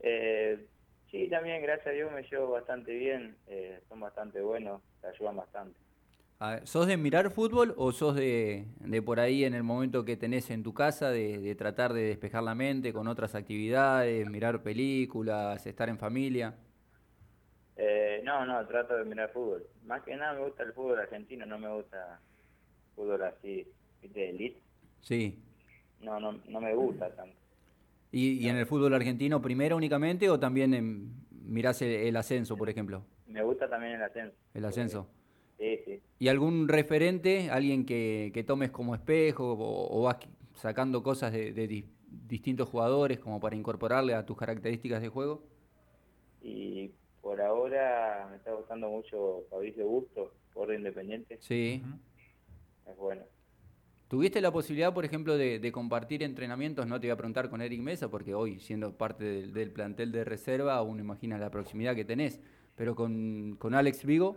Eh, 0.00 0.66
sí, 1.10 1.28
también 1.28 1.62
gracias 1.62 1.86
a 1.86 1.90
Dios 1.90 2.10
me 2.12 2.22
llevo 2.24 2.50
bastante 2.50 2.92
bien, 2.92 3.36
eh, 3.46 3.80
son 3.88 4.00
bastante 4.00 4.40
buenos, 4.40 4.82
te 5.00 5.06
ayudan 5.06 5.36
bastante. 5.36 5.78
A 6.40 6.50
ver, 6.50 6.66
¿Sos 6.66 6.86
de 6.86 6.96
mirar 6.96 7.30
fútbol 7.30 7.72
o 7.78 7.92
sos 7.92 8.16
de, 8.16 8.66
de 8.80 9.00
por 9.00 9.20
ahí 9.20 9.44
en 9.44 9.54
el 9.54 9.62
momento 9.62 10.04
que 10.04 10.16
tenés 10.16 10.50
en 10.50 10.62
tu 10.64 10.74
casa 10.74 11.10
de, 11.10 11.38
de 11.38 11.54
tratar 11.54 11.92
de 11.94 12.02
despejar 12.02 12.42
la 12.42 12.54
mente 12.54 12.92
con 12.92 13.06
otras 13.06 13.34
actividades, 13.34 14.26
mirar 14.28 14.62
películas, 14.62 15.64
estar 15.66 15.88
en 15.88 15.98
familia? 15.98 16.54
Eh, 17.76 18.20
no, 18.24 18.44
no, 18.46 18.66
trato 18.66 18.96
de 18.96 19.04
mirar 19.04 19.32
fútbol. 19.32 19.66
Más 19.84 20.02
que 20.02 20.16
nada 20.16 20.34
me 20.34 20.44
gusta 20.46 20.62
el 20.64 20.72
fútbol 20.72 20.98
argentino, 20.98 21.46
no 21.46 21.58
me 21.58 21.72
gusta 21.72 22.20
fútbol 22.94 23.22
así, 23.22 23.66
de 24.02 24.30
elite. 24.30 24.62
Sí. 25.00 25.45
No, 26.00 26.20
no, 26.20 26.32
no 26.48 26.60
me 26.60 26.74
gusta 26.74 27.10
tanto. 27.14 27.36
¿Y, 28.12 28.32
y 28.44 28.48
en 28.48 28.56
el 28.56 28.66
fútbol 28.66 28.94
argentino 28.94 29.42
primero 29.42 29.76
únicamente 29.76 30.30
o 30.30 30.38
también 30.38 30.74
en- 30.74 31.12
mirás 31.30 31.82
el, 31.82 31.90
el 31.90 32.16
ascenso, 32.16 32.56
por 32.56 32.68
ejemplo? 32.70 33.02
Me 33.26 33.42
gusta 33.42 33.68
también 33.68 33.92
el 33.94 34.02
ascenso. 34.02 34.36
El 34.54 34.64
ascenso. 34.64 35.08
Sí, 35.58 35.78
sí. 35.84 36.00
¿Y 36.18 36.28
algún 36.28 36.68
referente, 36.68 37.50
alguien 37.50 37.84
que, 37.84 38.30
que 38.32 38.44
tomes 38.44 38.70
como 38.70 38.94
espejo 38.94 39.52
o, 39.54 39.98
o 39.98 40.02
vas 40.02 40.18
sacando 40.54 41.02
cosas 41.02 41.32
de, 41.32 41.52
de 41.52 41.66
di- 41.66 41.84
distintos 42.28 42.68
jugadores 42.68 43.18
como 43.18 43.40
para 43.40 43.56
incorporarle 43.56 44.14
a 44.14 44.24
tus 44.24 44.36
características 44.36 45.02
de 45.02 45.08
juego? 45.08 45.42
Y 46.42 46.90
por 47.20 47.40
ahora 47.40 48.28
me 48.30 48.36
está 48.36 48.52
gustando 48.52 48.88
mucho 48.88 49.44
Fabricio 49.50 49.86
Busto, 49.86 50.32
por 50.54 50.72
Independiente, 50.72 51.38
Sí. 51.40 51.82
es 52.88 52.96
bueno. 52.96 53.22
¿Tuviste 54.08 54.40
la 54.40 54.52
posibilidad, 54.52 54.94
por 54.94 55.04
ejemplo, 55.04 55.36
de, 55.36 55.58
de 55.58 55.72
compartir 55.72 56.22
entrenamientos? 56.22 56.86
No 56.86 57.00
te 57.00 57.08
voy 57.08 57.12
a 57.12 57.16
preguntar 57.16 57.50
con 57.50 57.60
Eric 57.60 57.80
Mesa, 57.80 58.08
porque 58.08 58.34
hoy, 58.34 58.60
siendo 58.60 58.96
parte 58.96 59.24
del, 59.24 59.52
del 59.52 59.72
plantel 59.72 60.12
de 60.12 60.24
reserva, 60.24 60.80
uno 60.82 61.00
imagina 61.00 61.38
la 61.38 61.50
proximidad 61.50 61.94
que 61.96 62.04
tenés. 62.04 62.40
Pero 62.76 62.94
con, 62.94 63.56
con 63.58 63.74
Alex 63.74 64.04
Vigo, 64.04 64.36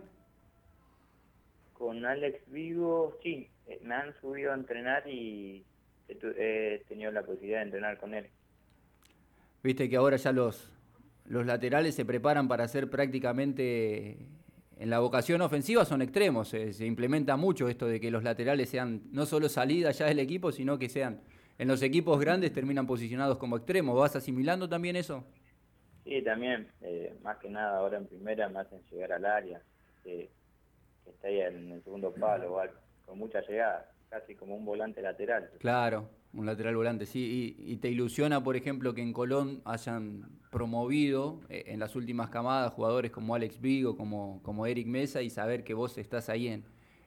Con 1.72 2.04
Alex 2.04 2.48
Vigo, 2.50 3.18
sí, 3.22 3.48
eh, 3.66 3.80
me 3.82 3.94
han 3.94 4.14
subido 4.20 4.52
a 4.52 4.54
entrenar 4.54 5.08
y 5.08 5.64
he, 6.08 6.14
tu- 6.14 6.34
he 6.36 6.84
tenido 6.88 7.10
la 7.12 7.22
posibilidad 7.24 7.58
de 7.58 7.64
entrenar 7.64 7.98
con 7.98 8.14
él. 8.14 8.30
viste 9.62 9.88
que 9.88 9.96
ahora 9.96 10.16
ya 10.16 10.32
los, 10.32 10.70
los 11.26 11.46
laterales 11.46 11.94
se 11.94 12.04
preparan 12.04 12.48
para 12.48 12.66
ser 12.68 12.88
prácticamente, 12.90 14.26
en 14.80 14.88
la 14.88 14.98
vocación 14.98 15.42
ofensiva 15.42 15.84
son 15.84 16.00
extremos. 16.00 16.48
Se, 16.48 16.72
se 16.72 16.86
implementa 16.86 17.36
mucho 17.36 17.68
esto 17.68 17.86
de 17.86 18.00
que 18.00 18.10
los 18.10 18.24
laterales 18.24 18.70
sean 18.70 19.02
no 19.12 19.26
solo 19.26 19.50
salida 19.50 19.90
ya 19.90 20.06
del 20.06 20.18
equipo, 20.18 20.52
sino 20.52 20.78
que 20.78 20.88
sean, 20.88 21.20
en 21.58 21.68
los 21.68 21.82
equipos 21.82 22.18
grandes 22.18 22.50
terminan 22.54 22.86
posicionados 22.86 23.36
como 23.36 23.58
extremos. 23.58 23.94
¿Vas 23.98 24.16
asimilando 24.16 24.70
también 24.70 24.96
eso? 24.96 25.22
Sí, 26.04 26.22
también, 26.22 26.66
eh, 26.80 27.14
más 27.22 27.36
que 27.36 27.50
nada 27.50 27.76
ahora 27.76 27.98
en 27.98 28.06
primera 28.06 28.48
me 28.48 28.60
hacen 28.60 28.80
llegar 28.90 29.12
al 29.12 29.26
área, 29.26 29.60
que, 30.02 30.30
que 31.04 31.10
está 31.10 31.28
ahí 31.28 31.40
en 31.40 31.72
el 31.72 31.84
segundo 31.84 32.14
palo, 32.14 32.58
con 33.04 33.18
mucha 33.18 33.42
llegada, 33.42 33.92
casi 34.08 34.34
como 34.34 34.56
un 34.56 34.64
volante 34.64 35.02
lateral. 35.02 35.50
Claro, 35.58 36.08
un 36.32 36.46
lateral 36.46 36.76
volante, 36.76 37.06
sí. 37.06 37.56
Y, 37.58 37.76
te 37.76 37.88
ilusiona, 37.88 38.42
por 38.42 38.56
ejemplo, 38.56 38.94
que 38.94 39.02
en 39.02 39.12
Colón 39.12 39.62
hayan 39.64 40.28
promovido 40.50 41.40
eh, 41.48 41.64
en 41.66 41.80
las 41.80 41.96
últimas 41.96 42.30
camadas 42.30 42.72
jugadores 42.72 43.10
como 43.10 43.34
Alex 43.34 43.60
Vigo, 43.60 43.96
como, 43.96 44.40
como 44.42 44.66
Eric 44.66 44.86
Mesa, 44.86 45.22
y 45.22 45.30
saber 45.30 45.64
que 45.64 45.74
vos 45.74 45.98
estás 45.98 46.28
ahí 46.28 46.48
en, 46.48 46.64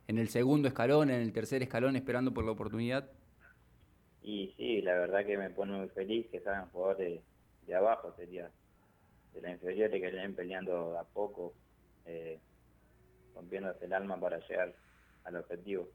en 0.08 0.18
el 0.18 0.30
segundo 0.30 0.68
escalón, 0.68 1.10
en 1.10 1.22
el 1.22 1.32
tercer 1.32 1.62
escalón, 1.62 1.96
esperando 1.96 2.34
por 2.34 2.44
la 2.44 2.52
oportunidad. 2.52 3.10
Y 4.22 4.54
sí, 4.58 4.82
la 4.82 4.94
verdad 4.94 5.26
que 5.26 5.38
me 5.38 5.50
pone 5.50 5.78
muy 5.78 5.90
feliz 5.90 6.28
que 6.32 6.40
salgan 6.40 6.70
jugadores 6.70 7.22
de 7.66 7.76
abajo, 7.76 8.14
sería 8.18 8.50
de 9.34 9.42
la 9.42 9.52
inferior 9.52 9.90
que 9.90 10.00
vienen 10.00 10.36
peleando 10.36 10.98
a 10.98 11.04
poco, 11.04 11.54
eh, 12.06 12.40
rompiéndose 13.36 13.86
el 13.86 13.94
alma 13.94 14.20
para 14.20 14.40
llegar 14.48 14.74
al 15.24 15.36
objetivo. 15.38 15.90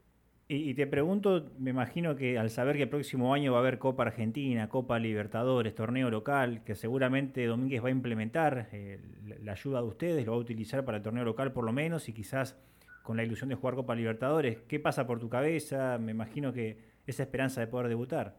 Y, 0.51 0.73
te 0.73 0.87
pregunto, 0.87 1.45
me 1.59 1.69
imagino 1.69 2.15
que 2.15 2.39
al 2.39 2.49
saber 2.49 2.75
que 2.75 2.81
el 2.81 2.89
próximo 2.89 3.35
año 3.35 3.51
va 3.51 3.59
a 3.59 3.61
haber 3.61 3.77
Copa 3.77 4.01
Argentina, 4.01 4.67
Copa 4.67 4.97
Libertadores, 4.97 5.75
torneo 5.75 6.09
local, 6.09 6.63
que 6.63 6.73
seguramente 6.73 7.45
Domínguez 7.45 7.83
va 7.83 7.89
a 7.89 7.91
implementar 7.91 8.67
eh, 8.71 8.99
la 9.43 9.51
ayuda 9.51 9.79
de 9.79 9.87
ustedes, 9.87 10.25
lo 10.25 10.31
va 10.31 10.37
a 10.39 10.41
utilizar 10.41 10.83
para 10.83 10.97
el 10.97 11.03
torneo 11.03 11.23
local 11.23 11.53
por 11.53 11.65
lo 11.65 11.71
menos 11.71 12.09
y 12.09 12.13
quizás 12.13 12.57
con 13.03 13.15
la 13.15 13.23
ilusión 13.23 13.49
de 13.49 13.55
jugar 13.57 13.75
Copa 13.75 13.93
Libertadores. 13.93 14.57
¿Qué 14.67 14.79
pasa 14.79 15.05
por 15.05 15.19
tu 15.19 15.29
cabeza? 15.29 15.99
Me 15.99 16.13
imagino 16.13 16.51
que 16.51 16.79
esa 17.05 17.21
esperanza 17.21 17.61
de 17.61 17.67
poder 17.67 17.87
debutar. 17.87 18.33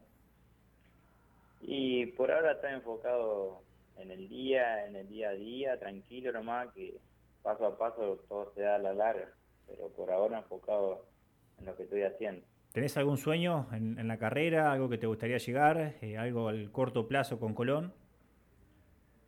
Y 1.61 2.07
por 2.07 2.29
ahora 2.29 2.51
está 2.51 2.73
enfocado 2.73 3.61
en 3.95 4.11
el 4.11 4.27
día, 4.27 4.85
en 4.85 4.97
el 4.97 5.07
día 5.07 5.29
a 5.29 5.33
día, 5.35 5.79
tranquilo 5.79 6.33
nomás, 6.33 6.73
que 6.73 6.93
paso 7.41 7.65
a 7.67 7.77
paso 7.77 8.19
todo 8.27 8.51
se 8.53 8.63
da 8.63 8.75
a 8.75 8.79
la 8.79 8.93
larga, 8.93 9.29
pero 9.65 9.87
por 9.91 10.11
ahora 10.11 10.39
enfocado 10.39 11.09
lo 11.65 11.75
que 11.75 11.83
estoy 11.83 12.03
haciendo. 12.03 12.45
¿Tenés 12.71 12.95
algún 12.95 13.17
sueño 13.17 13.67
en, 13.73 14.07
la 14.07 14.17
carrera, 14.17 14.71
algo 14.71 14.87
que 14.87 14.97
te 14.97 15.05
gustaría 15.05 15.37
llegar, 15.37 15.95
eh, 16.01 16.17
algo 16.17 16.47
al 16.47 16.71
corto 16.71 17.07
plazo 17.07 17.37
con 17.37 17.53
Colón? 17.53 17.93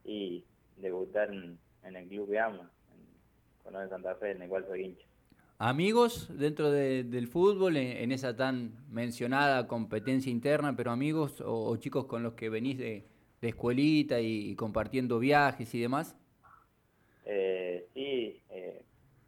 Y 0.05 0.45
debutar 0.77 1.29
en, 1.33 1.59
el 1.83 2.07
club 2.07 2.29
que 2.29 2.39
amo, 2.39 2.61
en 2.61 3.63
Colón 3.63 3.83
de 3.83 3.89
Santa 3.89 4.15
Fe, 4.15 4.31
en 4.31 4.43
el 4.43 4.49
cual 4.49 4.65
soy 4.65 4.85
hincha. 4.85 5.05
¿Amigos 5.57 6.29
dentro 6.37 6.71
del 6.71 7.27
fútbol, 7.27 7.77
en, 7.77 8.11
esa 8.11 8.35
tan 8.35 8.73
mencionada 8.89 9.67
competencia 9.67 10.31
interna, 10.31 10.75
pero 10.75 10.91
amigos 10.91 11.41
o, 11.45 11.75
chicos 11.77 12.05
con 12.05 12.23
los 12.23 12.33
que 12.33 12.49
venís 12.49 12.77
de, 12.77 13.05
escuelita 13.41 14.21
y, 14.21 14.55
compartiendo 14.55 15.19
viajes 15.19 15.73
y 15.75 15.81
demás? 15.81 16.15
Eh, 17.25 17.87
sí, 17.93 18.41
eh, 18.49 18.81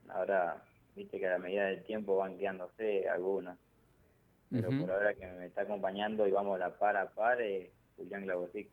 ahora 0.08 0.64
viste 0.96 1.20
que 1.20 1.28
a 1.28 1.32
la 1.32 1.38
medida 1.38 1.66
del 1.66 1.84
tiempo 1.84 2.18
van 2.18 2.38
quedándose 2.38 3.08
algunos. 3.10 3.58
Pero 4.50 4.70
por 4.70 4.92
ahora 4.92 5.14
que 5.14 5.25
me 5.28 5.48
está 5.48 5.62
acompañando 5.62 6.28
y 6.28 6.32
vamos 6.32 6.56
a 6.56 6.60
la 6.60 6.78
par 6.78 6.96
a 6.96 7.10
par 7.10 7.42
es 7.42 7.70
Julián 7.98 8.24
Glabosic. 8.24 8.70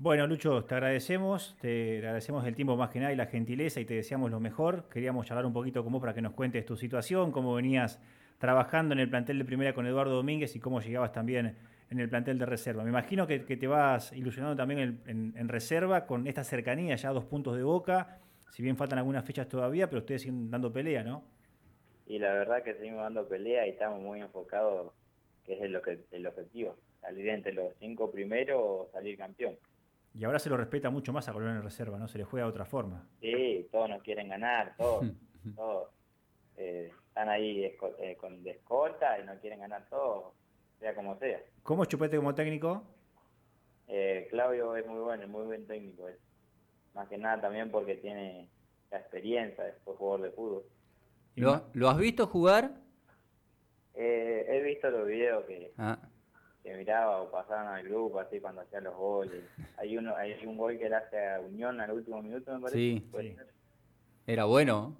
Bueno, 0.00 0.28
Lucho, 0.28 0.64
te 0.64 0.74
agradecemos, 0.74 1.56
te 1.60 1.96
agradecemos 1.96 2.46
el 2.46 2.54
tiempo 2.54 2.76
más 2.76 2.90
que 2.90 3.00
nada 3.00 3.12
y 3.12 3.16
la 3.16 3.26
gentileza 3.26 3.80
y 3.80 3.84
te 3.84 3.94
deseamos 3.94 4.30
lo 4.30 4.38
mejor. 4.38 4.88
Queríamos 4.88 5.26
charlar 5.26 5.44
un 5.44 5.52
poquito 5.52 5.82
con 5.82 5.92
vos 5.92 6.00
para 6.00 6.14
que 6.14 6.22
nos 6.22 6.34
cuentes 6.34 6.64
tu 6.64 6.76
situación, 6.76 7.32
cómo 7.32 7.54
venías 7.54 8.00
trabajando 8.38 8.92
en 8.94 9.00
el 9.00 9.10
plantel 9.10 9.38
de 9.38 9.44
primera 9.44 9.74
con 9.74 9.86
Eduardo 9.86 10.14
Domínguez 10.14 10.54
y 10.54 10.60
cómo 10.60 10.80
llegabas 10.80 11.10
también 11.10 11.56
en 11.90 11.98
el 11.98 12.08
plantel 12.08 12.38
de 12.38 12.46
reserva. 12.46 12.84
Me 12.84 12.90
imagino 12.90 13.26
que, 13.26 13.40
te 13.40 13.66
vas 13.66 14.12
ilusionando 14.12 14.54
también 14.54 15.00
en, 15.06 15.48
reserva 15.48 16.06
con 16.06 16.28
esta 16.28 16.44
cercanía, 16.44 16.94
ya 16.94 17.10
dos 17.10 17.24
puntos 17.24 17.56
de 17.56 17.64
boca 17.64 18.20
si 18.50 18.62
bien 18.62 18.76
faltan 18.76 18.98
algunas 18.98 19.24
fechas 19.24 19.48
todavía, 19.48 19.88
pero 19.88 20.00
ustedes 20.00 20.22
siguen 20.22 20.50
dando 20.50 20.72
pelea, 20.72 21.02
¿no? 21.02 21.24
Y 22.06 22.18
la 22.18 22.32
verdad 22.32 22.62
que 22.62 22.74
seguimos 22.74 23.02
dando 23.02 23.28
pelea 23.28 23.66
y 23.66 23.70
estamos 23.70 24.00
muy 24.00 24.20
enfocados, 24.20 24.92
que 25.44 25.54
es 25.54 25.62
el, 25.62 25.80
el 26.10 26.26
objetivo, 26.26 26.76
salir 27.00 27.28
entre 27.28 27.52
los 27.52 27.74
cinco 27.78 28.10
primeros 28.10 28.58
o 28.60 28.88
salir 28.92 29.16
campeón. 29.18 29.56
Y 30.14 30.24
ahora 30.24 30.38
se 30.38 30.48
lo 30.48 30.56
respeta 30.56 30.90
mucho 30.90 31.12
más 31.12 31.28
a 31.28 31.32
Colón 31.32 31.56
en 31.56 31.62
reserva, 31.62 31.98
¿no? 31.98 32.08
Se 32.08 32.18
le 32.18 32.24
juega 32.24 32.46
de 32.46 32.50
otra 32.50 32.64
forma. 32.64 33.06
Sí, 33.20 33.68
todos 33.70 33.88
nos 33.90 34.02
quieren 34.02 34.28
ganar, 34.28 34.74
todos, 34.76 35.06
todos. 35.56 35.90
Eh, 36.56 36.90
están 37.08 37.28
ahí 37.28 37.64
eh, 37.64 38.16
con 38.16 38.42
de 38.42 38.50
escolta 38.50 39.18
y 39.20 39.24
no 39.24 39.38
quieren 39.40 39.60
ganar 39.60 39.86
todos, 39.88 40.32
sea 40.80 40.94
como 40.94 41.16
sea. 41.18 41.40
¿Cómo 41.62 41.82
es 41.82 41.88
Chupete 41.88 42.16
como 42.16 42.34
técnico? 42.34 42.82
Eh, 43.86 44.26
Claudio 44.30 44.76
es 44.76 44.86
muy 44.86 45.00
bueno, 45.00 45.22
es 45.22 45.28
muy 45.28 45.44
buen 45.44 45.66
técnico 45.66 46.08
más 46.94 47.08
que 47.08 47.18
nada 47.18 47.40
también 47.40 47.70
porque 47.70 47.96
tiene 47.96 48.48
la 48.90 48.98
experiencia 48.98 49.64
de 49.64 49.74
jugador 49.84 50.22
de 50.22 50.30
fútbol. 50.30 50.64
¿Lo, 51.36 51.88
has 51.88 51.98
visto 51.98 52.26
jugar? 52.26 52.72
Eh, 53.94 54.46
he 54.48 54.62
visto 54.62 54.90
los 54.90 55.06
videos 55.06 55.44
que, 55.44 55.72
ah. 55.78 55.98
que 56.62 56.74
miraba 56.74 57.22
o 57.22 57.30
pasaban 57.30 57.68
al 57.68 57.84
grupo 57.84 58.18
así 58.20 58.40
cuando 58.40 58.62
hacía 58.62 58.80
los 58.80 58.94
goles. 58.96 59.44
Hay 59.76 59.96
uno, 59.96 60.16
hay 60.16 60.34
un 60.44 60.56
gol 60.56 60.78
que 60.78 60.88
le 60.88 60.96
hace 60.96 61.28
a 61.28 61.40
Unión 61.40 61.80
al 61.80 61.92
último 61.92 62.22
minuto, 62.22 62.52
me 62.54 62.60
parece. 62.60 62.78
Sí, 62.78 63.10
sí. 63.20 63.36
Era 64.26 64.44
bueno. 64.44 64.96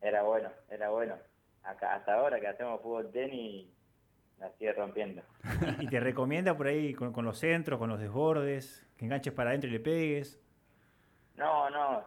Era 0.00 0.22
bueno, 0.22 0.50
era 0.70 0.90
bueno. 0.90 1.16
Acá, 1.62 1.96
hasta 1.96 2.14
ahora 2.14 2.40
que 2.40 2.46
hacemos 2.46 2.80
fútbol 2.80 3.10
tenis, 3.10 3.68
la 4.38 4.50
sigue 4.52 4.72
rompiendo. 4.72 5.22
¿Y 5.80 5.88
te 5.88 5.98
recomienda 5.98 6.56
por 6.56 6.68
ahí 6.68 6.94
con, 6.94 7.12
con 7.12 7.24
los 7.24 7.38
centros, 7.38 7.78
con 7.78 7.88
los 7.88 7.98
desbordes, 7.98 8.86
que 8.96 9.04
enganches 9.04 9.32
para 9.32 9.50
adentro 9.50 9.68
y 9.68 9.72
le 9.72 9.80
pegues? 9.80 10.40
No, 11.36 11.70
no, 11.70 12.04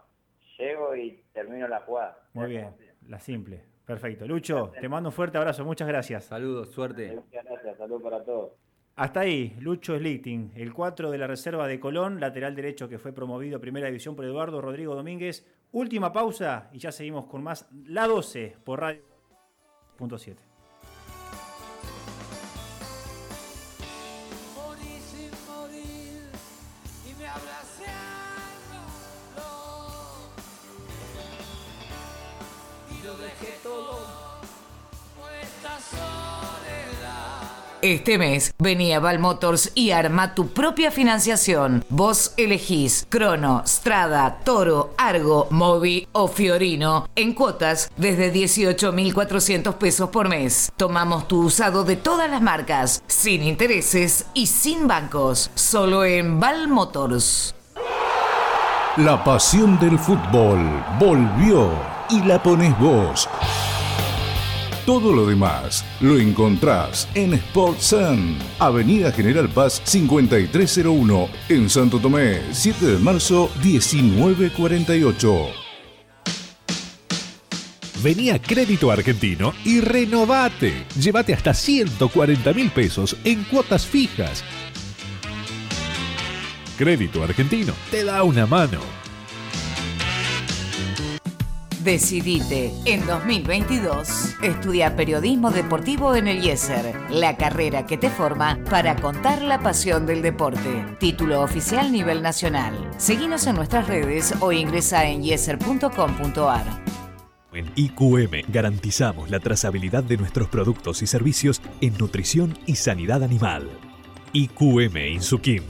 llego 0.58 0.96
y 0.96 1.24
termino 1.34 1.68
la 1.68 1.82
jugada. 1.82 2.18
Muy 2.34 2.50
bien, 2.50 2.76
la 3.08 3.20
simple. 3.20 3.64
Perfecto. 3.86 4.28
Lucho, 4.28 4.72
te 4.80 4.88
mando 4.88 5.10
un 5.10 5.14
fuerte 5.14 5.40
abrazo, 5.40 5.66
muchas 5.66 5.88
gracias. 5.88 6.26
Saludos, 6.26 6.70
suerte. 6.70 7.16
Muchas 7.16 7.44
gracias, 7.44 7.78
saludos 7.78 8.04
para 8.04 8.24
todos. 8.24 8.52
Hasta 8.96 9.22
ahí, 9.22 9.56
Lucho 9.62 9.98
Slichting, 9.98 10.52
el 10.56 10.74
4 10.74 11.10
de 11.10 11.18
la 11.18 11.26
reserva 11.26 11.68
de 11.68 11.80
Colón, 11.80 12.20
lateral 12.20 12.54
derecho 12.54 12.90
que 12.90 13.00
fue 13.00 13.14
promovido 13.14 13.58
a 13.58 13.62
primera 13.62 13.88
división 13.88 14.16
por 14.16 14.26
Eduardo 14.26 14.62
Rodrigo 14.62 14.94
Domínguez. 14.94 15.48
Última 15.72 16.12
pausa 16.12 16.70
y 16.74 16.80
ya 16.80 16.92
seguimos 16.92 17.26
con 17.26 17.42
más 17.42 17.68
La 17.72 18.08
12 18.08 18.58
por 18.64 18.82
Radio. 18.82 19.02
Punto 19.98 20.18
7. 20.18 20.49
Este 37.92 38.20
mes 38.20 38.54
venía 38.60 39.00
Val 39.00 39.18
Motors 39.18 39.72
y 39.74 39.90
arma 39.90 40.36
tu 40.36 40.50
propia 40.50 40.92
financiación. 40.92 41.84
Vos 41.90 42.36
elegís 42.38 43.08
Crono, 43.10 43.64
Strada, 43.66 44.42
Toro, 44.44 44.94
Argo, 44.96 45.48
Mobi 45.50 46.08
o 46.12 46.28
Fiorino 46.28 47.10
en 47.16 47.34
cuotas 47.34 47.92
desde 47.98 48.32
18.400 48.32 49.74
pesos 49.74 50.10
por 50.10 50.30
mes. 50.30 50.72
Tomamos 50.78 51.28
tu 51.28 51.42
usado 51.42 51.84
de 51.84 51.96
todas 51.96 52.30
las 52.30 52.44
marcas, 52.44 53.02
sin 53.08 53.42
intereses 53.42 54.28
y 54.36 54.46
sin 54.46 54.88
bancos, 54.88 55.50
solo 55.56 56.06
en 56.06 56.40
Val 56.40 56.68
Motors. 56.68 57.56
La 58.98 59.24
pasión 59.24 59.80
del 59.80 59.98
fútbol 59.98 60.60
volvió 61.00 61.72
y 62.12 62.22
la 62.22 62.44
pones 62.44 62.78
vos. 62.78 63.28
Todo 64.90 65.14
lo 65.14 65.28
demás 65.28 65.86
lo 66.02 66.18
encontrás 66.18 67.08
en 67.14 67.38
Sportsun, 67.38 68.40
Avenida 68.58 69.12
General 69.12 69.48
Paz 69.48 69.84
5301, 69.86 71.30
en 71.48 71.70
Santo 71.70 72.00
Tomé, 72.00 72.42
7 72.52 72.88
de 72.88 72.98
marzo 72.98 73.52
1948. 73.64 75.46
Vení 78.02 78.32
a 78.32 78.42
Crédito 78.42 78.90
Argentino 78.90 79.54
y 79.64 79.80
renovate. 79.80 80.88
Llévate 81.00 81.36
hasta 81.36 81.54
140 81.54 82.52
mil 82.54 82.72
pesos 82.72 83.16
en 83.24 83.44
cuotas 83.44 83.86
fijas. 83.86 84.44
Crédito 86.80 87.24
Argentino 87.24 87.74
te 87.92 88.04
da 88.04 88.24
una 88.24 88.48
mano. 88.48 88.80
Decidite 91.84 92.74
en 92.84 93.06
2022 93.08 94.36
estudia 94.42 94.98
periodismo 94.98 95.50
deportivo 95.50 96.14
en 96.14 96.28
el 96.28 96.44
IESER, 96.44 96.94
la 97.10 97.38
carrera 97.38 97.86
que 97.86 97.98
te 97.98 98.10
forma 98.10 98.60
para 98.70 98.98
contar 98.98 99.42
la 99.42 99.60
pasión 99.60 100.06
del 100.06 100.22
deporte. 100.22 100.86
Título 101.00 101.42
oficial 101.42 101.90
nivel 101.90 102.22
nacional. 102.22 102.76
Seguinos 102.98 103.48
en 103.48 103.56
nuestras 103.56 103.88
redes 103.88 104.34
o 104.42 104.52
ingresa 104.52 105.08
en 105.08 105.24
yeser.com.ar. 105.24 106.66
En 107.54 107.72
IQM 107.76 108.52
garantizamos 108.52 109.30
la 109.30 109.40
trazabilidad 109.40 110.04
de 110.04 110.18
nuestros 110.18 110.50
productos 110.50 111.02
y 111.02 111.08
servicios 111.08 111.62
en 111.80 111.98
nutrición 111.98 112.60
y 112.66 112.76
sanidad 112.76 113.24
animal. 113.24 113.70
IQM 114.34 114.98
Insukim. 115.14 115.64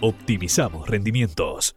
Optimizamos 0.00 0.88
rendimientos. 0.88 1.76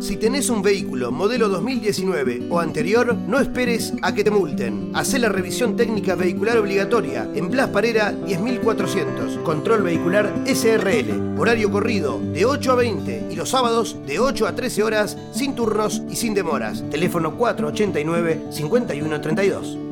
Si 0.00 0.16
tenés 0.16 0.48
un 0.48 0.62
vehículo 0.62 1.10
modelo 1.10 1.48
2019 1.48 2.46
o 2.50 2.60
anterior, 2.60 3.14
no 3.14 3.40
esperes 3.40 3.92
a 4.02 4.14
que 4.14 4.22
te 4.22 4.30
multen. 4.30 4.92
Hacé 4.94 5.18
la 5.18 5.28
revisión 5.28 5.76
técnica 5.76 6.14
vehicular 6.14 6.56
obligatoria 6.58 7.28
en 7.34 7.50
Blas 7.50 7.68
Parera 7.68 8.14
10400. 8.26 9.38
Control 9.38 9.82
vehicular 9.82 10.32
SRL. 10.46 11.38
Horario 11.38 11.70
corrido 11.70 12.20
de 12.32 12.44
8 12.44 12.72
a 12.72 12.76
20 12.76 13.28
y 13.30 13.36
los 13.36 13.50
sábados 13.50 13.96
de 14.06 14.20
8 14.20 14.46
a 14.46 14.54
13 14.54 14.82
horas 14.82 15.16
sin 15.32 15.54
turnos 15.54 16.02
y 16.08 16.16
sin 16.16 16.34
demoras. 16.34 16.84
Teléfono 16.90 17.36
489 17.36 18.46
5132. 18.50 19.87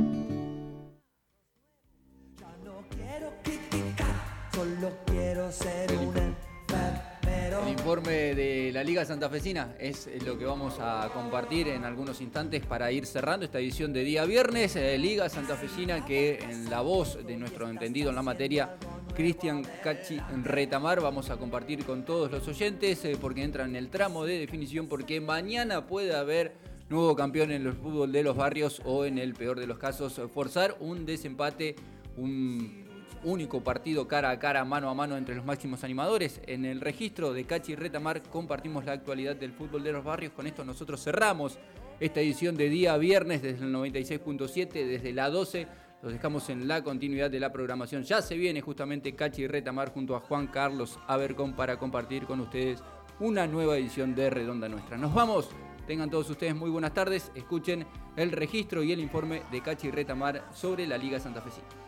Informe 7.96 8.34
de 8.34 8.72
la 8.74 8.84
Liga 8.84 9.06
Santafesina 9.06 9.74
es 9.78 10.10
lo 10.22 10.36
que 10.36 10.44
vamos 10.44 10.76
a 10.80 11.08
compartir 11.14 11.68
en 11.68 11.84
algunos 11.84 12.20
instantes 12.20 12.66
para 12.66 12.92
ir 12.92 13.06
cerrando 13.06 13.46
esta 13.46 13.58
edición 13.58 13.94
de 13.94 14.04
día 14.04 14.26
viernes. 14.26 14.76
Eh, 14.76 14.98
Liga 14.98 15.30
Santafesina 15.30 16.04
que 16.04 16.38
en 16.38 16.68
la 16.68 16.82
voz 16.82 17.26
de 17.26 17.38
nuestro 17.38 17.70
entendido 17.70 18.10
en 18.10 18.16
la 18.16 18.22
materia, 18.22 18.76
Cristian 19.14 19.64
Cachi 19.82 20.20
Retamar, 20.44 21.00
vamos 21.00 21.30
a 21.30 21.38
compartir 21.38 21.86
con 21.86 22.04
todos 22.04 22.30
los 22.30 22.46
oyentes 22.48 23.02
eh, 23.06 23.16
porque 23.18 23.42
entra 23.42 23.64
en 23.64 23.74
el 23.74 23.88
tramo 23.88 24.26
de 24.26 24.40
definición 24.40 24.88
porque 24.88 25.22
mañana 25.22 25.86
puede 25.86 26.14
haber 26.14 26.52
nuevo 26.90 27.16
campeón 27.16 27.50
en 27.50 27.66
el 27.66 27.72
fútbol 27.72 28.12
de 28.12 28.22
los 28.22 28.36
barrios 28.36 28.82
o 28.84 29.06
en 29.06 29.16
el 29.16 29.32
peor 29.32 29.58
de 29.58 29.66
los 29.66 29.78
casos 29.78 30.20
forzar 30.34 30.76
un 30.80 31.06
desempate, 31.06 31.76
un 32.18 32.85
único 33.24 33.62
partido 33.62 34.06
cara 34.06 34.30
a 34.30 34.38
cara, 34.38 34.64
mano 34.64 34.88
a 34.88 34.94
mano 34.94 35.16
entre 35.16 35.34
los 35.34 35.44
máximos 35.44 35.84
animadores. 35.84 36.40
En 36.46 36.64
el 36.64 36.80
registro 36.80 37.32
de 37.32 37.44
Cachi 37.44 37.74
Retamar 37.74 38.22
compartimos 38.22 38.84
la 38.84 38.92
actualidad 38.92 39.36
del 39.36 39.52
fútbol 39.52 39.82
de 39.82 39.92
los 39.92 40.04
barrios. 40.04 40.32
Con 40.32 40.46
esto 40.46 40.64
nosotros 40.64 41.02
cerramos 41.02 41.58
esta 42.00 42.20
edición 42.20 42.56
de 42.56 42.68
día 42.68 42.96
viernes 42.96 43.42
desde 43.42 43.64
el 43.64 43.74
96.7, 43.74 44.70
desde 44.86 45.12
la 45.12 45.30
12. 45.30 45.66
Los 46.02 46.12
dejamos 46.12 46.50
en 46.50 46.68
la 46.68 46.82
continuidad 46.84 47.30
de 47.30 47.40
la 47.40 47.52
programación. 47.52 48.04
Ya 48.04 48.22
se 48.22 48.36
viene 48.36 48.60
justamente 48.60 49.14
Cachi 49.14 49.46
Retamar 49.46 49.92
junto 49.92 50.14
a 50.14 50.20
Juan 50.20 50.46
Carlos 50.46 50.98
Abercón 51.06 51.54
para 51.54 51.78
compartir 51.78 52.26
con 52.26 52.40
ustedes 52.40 52.82
una 53.18 53.46
nueva 53.46 53.76
edición 53.76 54.14
de 54.14 54.30
Redonda 54.30 54.68
Nuestra. 54.68 54.96
Nos 54.96 55.14
vamos. 55.14 55.50
Tengan 55.86 56.10
todos 56.10 56.28
ustedes 56.28 56.54
muy 56.54 56.68
buenas 56.68 56.92
tardes. 56.92 57.30
Escuchen 57.34 57.86
el 58.16 58.32
registro 58.32 58.82
y 58.82 58.92
el 58.92 59.00
informe 59.00 59.42
de 59.52 59.60
Cachi 59.60 59.90
Retamar 59.90 60.48
sobre 60.52 60.86
la 60.86 60.98
Liga 60.98 61.20
Santa 61.20 61.40
Santafesina. 61.40 61.86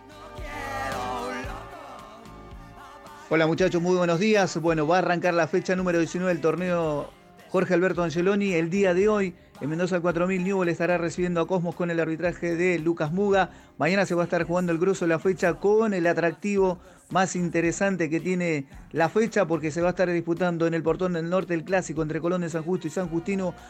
Hola 3.31 3.47
muchachos, 3.47 3.83
muy 3.83 3.95
buenos 3.95 4.21
días. 4.21 4.57
Bueno, 4.57 4.87
va 4.87 4.97
a 4.97 4.99
arrancar 5.01 5.35
la 5.35 5.47
fecha 5.47 5.77
número 5.77 5.99
19 5.99 6.33
del 6.33 6.41
torneo 6.41 7.11
Jorge 7.51 7.75
Alberto 7.75 8.03
Angeloni 8.03 8.55
el 8.55 8.71
día 8.71 8.95
de 8.95 9.11
hoy. 9.11 9.35
En 9.61 9.69
Mendoza 9.69 10.01
4000 10.01 10.43
Newell 10.43 10.71
estará 10.71 10.97
recibiendo 10.97 11.43
a 11.43 11.47
Cosmos 11.47 11.75
con 11.75 11.91
el 11.91 12.01
arbitraje 12.01 12.57
de 12.57 12.79
Lucas 12.79 13.13
Muga. 13.13 13.51
Mañana 13.77 14.07
se 14.07 14.15
va 14.15 14.23
a 14.23 14.25
estar 14.25 14.45
jugando 14.45 14.73
el 14.73 14.79
grueso 14.79 15.05
de 15.05 15.11
la 15.11 15.19
fecha 15.19 15.53
con 15.55 15.93
el 15.93 16.07
atractivo 16.07 16.79
más 17.11 17.37
interesante 17.37 18.09
que 18.09 18.19
tiene 18.19 18.65
la 18.93 19.11
fecha 19.11 19.47
porque 19.47 19.71
se 19.73 19.83
va 19.83 19.89
a 19.89 19.91
estar 19.91 20.11
disputando 20.11 20.67
en 20.67 20.73
el 20.73 20.83
Portón 20.83 21.13
del 21.13 21.29
Norte 21.29 21.53
el 21.53 21.65
clásico 21.65 22.01
entre 22.01 22.23
Colón 22.23 22.41
de 22.41 22.49
San 22.49 22.63
Justo 22.63 22.87
y 22.87 22.91
San 22.91 23.11
Justino 23.11 23.53